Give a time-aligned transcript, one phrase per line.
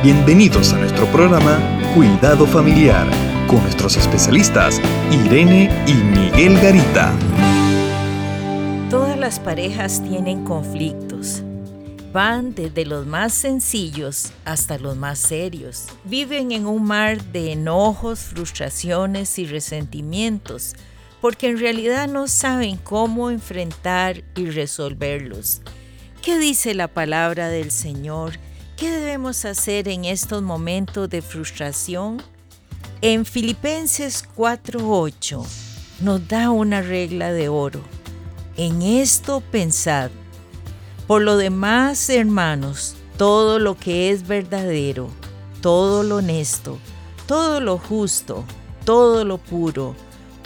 [0.00, 1.58] Bienvenidos a nuestro programa
[1.92, 3.04] Cuidado Familiar
[3.48, 4.80] con nuestros especialistas
[5.10, 7.12] Irene y Miguel Garita.
[8.88, 11.42] Todas las parejas tienen conflictos.
[12.12, 15.86] Van desde los más sencillos hasta los más serios.
[16.04, 20.76] Viven en un mar de enojos, frustraciones y resentimientos
[21.20, 25.60] porque en realidad no saben cómo enfrentar y resolverlos.
[26.22, 28.38] ¿Qué dice la palabra del Señor?
[28.78, 32.22] ¿Qué debemos hacer en estos momentos de frustración?
[33.00, 35.44] En Filipenses 4:8
[35.98, 37.80] nos da una regla de oro.
[38.56, 40.12] En esto pensad.
[41.08, 45.08] Por lo demás, hermanos, todo lo que es verdadero,
[45.60, 46.78] todo lo honesto,
[47.26, 48.44] todo lo justo,
[48.84, 49.96] todo lo puro,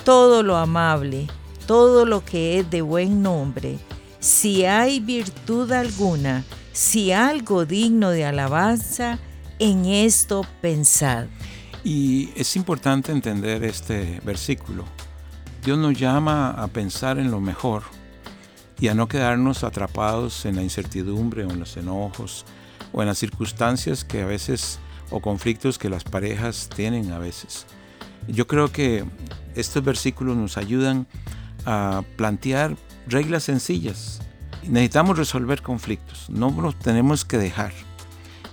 [0.06, 1.26] todo lo amable,
[1.66, 3.76] todo lo que es de buen nombre,
[4.20, 9.18] si hay virtud alguna, si algo digno de alabanza,
[9.58, 11.26] en esto pensad.
[11.84, 14.84] Y es importante entender este versículo.
[15.64, 17.82] Dios nos llama a pensar en lo mejor
[18.80, 22.44] y a no quedarnos atrapados en la incertidumbre o en los enojos
[22.92, 27.66] o en las circunstancias que a veces o conflictos que las parejas tienen a veces.
[28.26, 29.04] Yo creo que
[29.54, 31.06] estos versículos nos ayudan
[31.64, 34.20] a plantear reglas sencillas.
[34.68, 37.72] Necesitamos resolver conflictos, no nos tenemos que dejar.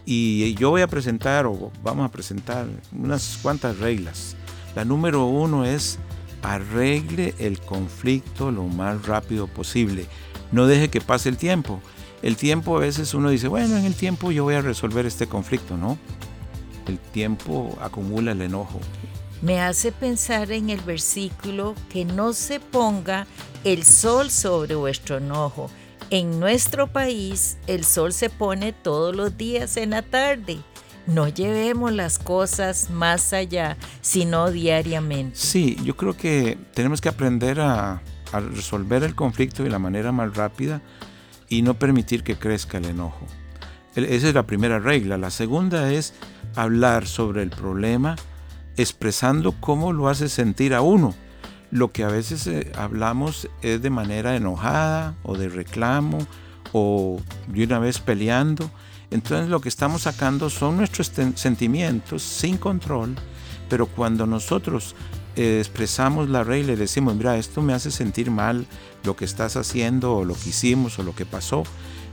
[0.06, 4.36] Y yo voy a presentar, o vamos a presentar, unas cuantas reglas.
[4.76, 6.00] La número uno es
[6.42, 10.08] arregle el conflicto lo más rápido posible.
[10.52, 11.80] No deje que pase el tiempo.
[12.22, 15.28] El tiempo a veces uno dice, bueno, en el tiempo yo voy a resolver este
[15.28, 15.98] conflicto, ¿no?
[16.88, 18.80] El tiempo acumula el enojo
[19.42, 23.26] me hace pensar en el versículo que no se ponga
[23.64, 25.70] el sol sobre vuestro enojo.
[26.12, 30.58] En nuestro país el sol se pone todos los días en la tarde.
[31.06, 35.36] No llevemos las cosas más allá, sino diariamente.
[35.36, 40.36] Sí, yo creo que tenemos que aprender a, resolver el conflicto de la manera más
[40.36, 40.82] rápida
[41.48, 43.26] y no permitir que crezca el enojo.
[43.96, 45.18] Esa es la primera regla.
[45.18, 46.14] La segunda es
[46.56, 48.16] hablar sobre el problema
[48.78, 51.16] expresando cómo lo hace sentir a uno.
[51.72, 56.20] Lo que a veces eh, hablamos es de manera enojada o de reclamo
[56.74, 58.70] o de una vez peleando.
[59.12, 63.16] Entonces lo que estamos sacando son nuestros sentimientos sin control,
[63.70, 64.96] pero cuando nosotros
[65.36, 68.66] eh, expresamos la regla y le decimos, mira, esto me hace sentir mal
[69.04, 71.64] lo que estás haciendo o lo que hicimos o lo que pasó,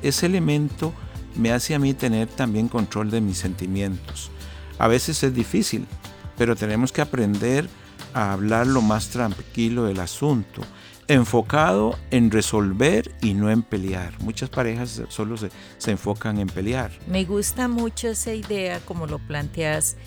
[0.02, 0.92] ese elemento
[1.34, 4.30] me hace a mí tener también control de mis sentimientos.
[4.78, 5.86] A veces es difícil,
[6.36, 7.68] pero tenemos que aprender
[8.16, 10.62] a hablar lo más tranquilo del asunto,
[11.06, 14.18] enfocado en resolver y no en pelear.
[14.22, 15.50] Muchas parejas solo se,
[15.90, 16.90] enfocan en pelear.
[17.06, 19.98] Me gusta mucho esa idea, como lo planteas,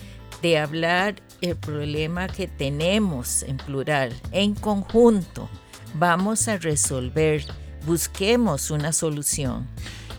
[0.42, 5.48] de hablar el problema que tenemos en plural, en conjunto.
[5.94, 7.44] Vamos a resolver,
[7.86, 9.68] busquemos una solución.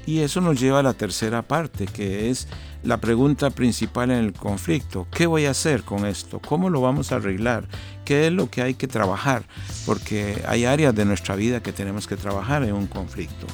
[0.06, 2.48] Y eso nos lleva a la tercera parte, que es
[2.84, 5.08] la pregunta principal en el conflicto.
[5.12, 6.40] ¿Qué voy a hacer con esto?
[6.40, 7.68] ¿Cómo lo vamos a arreglar?
[8.06, 9.44] ¿Qué es lo que hay que trabajar?
[9.86, 13.48] Porque hay áreas de nuestra vida que tenemos que trabajar en un conflicto.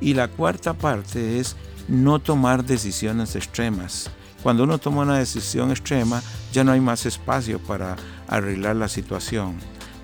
[0.00, 1.56] Y la cuarta parte es
[1.88, 4.10] no tomar decisiones extremas.
[4.42, 9.56] Cuando uno toma una decisión extrema, ya no hay más espacio para arreglar la situación.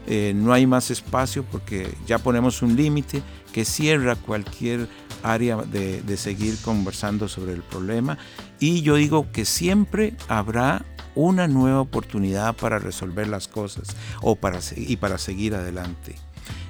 [0.06, 3.22] Eh, no hay más espacio porque ya ponemos un límite
[3.52, 4.88] que cierra cualquier
[5.22, 8.18] área de, de, seguir conversando sobre el problema
[8.60, 10.84] y yo digo que siempre habrá
[11.16, 16.14] una nueva oportunidad para resolver las cosas o para, y para seguir adelante.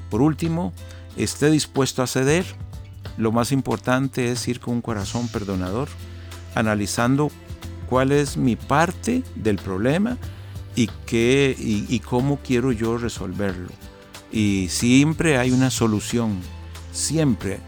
[0.09, 0.73] Por último,
[1.17, 2.47] esté dispuesto a ceder.
[3.19, 5.89] Lo más importante es ir con un corazón perdonador,
[6.55, 7.31] analizando
[7.89, 10.17] cuál es mi parte del problema
[10.75, 13.69] y, qué, y cómo quiero yo resolverlo.
[14.31, 16.41] Y siempre hay una solución,
[16.93, 17.59] siempre.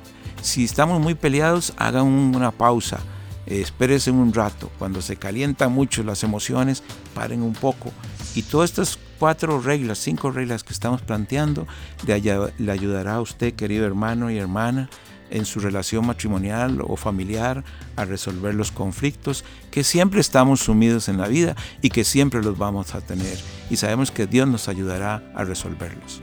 [0.43, 3.01] Si estamos muy peleados, hagan una pausa
[3.49, 6.83] espérense un rato, cuando se calientan mucho las emociones,
[7.15, 7.93] paren un poco.
[8.35, 11.67] Y todas estas cuatro reglas, cinco reglas que estamos planteando,
[12.07, 14.91] le ayudará a usted, querido hermano y hermana,
[15.31, 17.63] en su relación matrimonial o familiar
[17.97, 22.57] a resolver los conflictos que siempre estamos sumidos en la vida y que siempre los
[22.57, 23.39] vamos a tener.
[23.69, 26.23] Y sabemos que Dios nos ayudará a resolverlos.